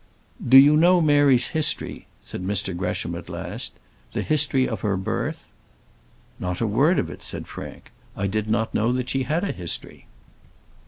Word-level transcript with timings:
"Do 0.43 0.57
you 0.57 0.77
know 0.77 0.99
Mary's 0.99 1.49
history?" 1.49 2.07
said 2.23 2.43
Mr 2.43 2.75
Gresham, 2.75 3.13
at 3.13 3.29
last; 3.29 3.75
"the 4.13 4.23
history 4.23 4.67
of 4.67 4.81
her 4.81 4.97
birth?" 4.97 5.51
"Not 6.39 6.59
a 6.59 6.65
word 6.65 6.97
of 6.97 7.11
it," 7.11 7.21
said 7.21 7.45
Frank. 7.47 7.91
"I 8.17 8.25
did 8.25 8.49
not 8.49 8.73
know 8.73 8.99
she 9.03 9.21
had 9.21 9.43
a 9.43 9.51
history." 9.51 10.07